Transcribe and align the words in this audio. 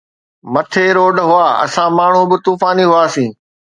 مٽي 0.53 0.85
روڊ 0.97 1.15
هئا، 1.27 1.45
اسان 1.63 1.89
ماڻهو 1.97 2.23
به 2.29 2.37
طوفاني 2.45 2.85
هئاسين 2.91 3.29